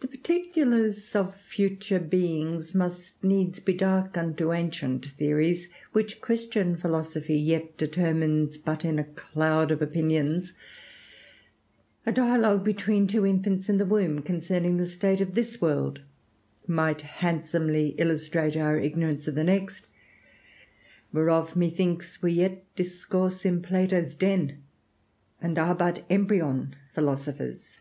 [0.00, 7.36] The particulars of future beings must needs be dark unto ancient theories, which Christian philosophy
[7.38, 10.52] yet determines but in a cloud of opinions.
[12.06, 16.02] A dialogue between two infants in the womb concerning the state of this world,
[16.68, 19.86] might handsomely illustrate our ignorance of the next,
[21.12, 24.62] whereof methinks we yet discourse in Plato's den,
[25.40, 27.78] and are but embryon philosophers.